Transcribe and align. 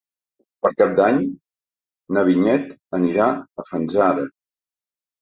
Per 0.65 0.71
Cap 0.79 0.95
d'Any 0.99 1.19
na 2.17 2.25
Vinyet 2.31 2.75
anirà 3.01 3.31
a 3.65 3.71
Fanzara. 3.73 4.31